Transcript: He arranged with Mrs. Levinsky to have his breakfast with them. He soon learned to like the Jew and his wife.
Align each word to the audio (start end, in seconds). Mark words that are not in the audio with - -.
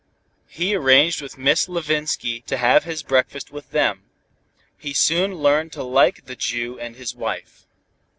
He 0.47 0.73
arranged 0.73 1.21
with 1.21 1.35
Mrs. 1.35 1.67
Levinsky 1.69 2.41
to 2.47 2.57
have 2.57 2.85
his 2.85 3.03
breakfast 3.03 3.51
with 3.51 3.69
them. 3.69 4.05
He 4.75 4.95
soon 4.95 5.35
learned 5.35 5.73
to 5.73 5.83
like 5.83 6.25
the 6.25 6.35
Jew 6.35 6.79
and 6.79 6.95
his 6.95 7.13
wife. 7.15 7.67